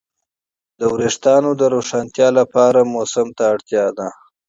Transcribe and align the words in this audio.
د 0.79 0.81
وېښتیانو 0.97 1.51
د 1.61 1.63
روښانتیا 1.75 2.27
لپاره 2.39 2.79
طبيعت 2.89 3.29
ته 3.37 3.43
اړتیا 3.53 3.85
ده. 3.97 4.07